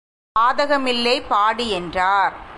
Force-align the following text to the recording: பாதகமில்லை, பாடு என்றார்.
பாதகமில்லை, 0.39 1.27
பாடு 1.27 1.69
என்றார். 1.69 2.49